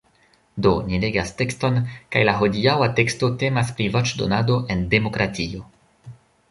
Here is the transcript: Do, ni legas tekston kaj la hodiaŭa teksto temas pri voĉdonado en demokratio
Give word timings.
Do, 0.65 0.69
ni 0.85 0.99
legas 1.03 1.33
tekston 1.41 1.77
kaj 2.15 2.25
la 2.29 2.35
hodiaŭa 2.41 2.89
teksto 3.01 3.31
temas 3.45 3.73
pri 3.77 3.91
voĉdonado 3.99 4.61
en 4.77 4.87
demokratio 4.97 5.67